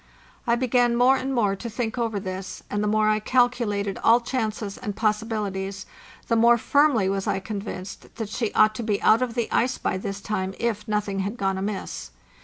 [0.47, 4.19] I began more and more to think over this, and the more I calculated all
[4.19, 5.85] chances and possibili ties,
[6.27, 9.77] the more firmly was I convinced that she ought to be out of the ice
[9.77, 12.09] by this time if nothing had gone amiss.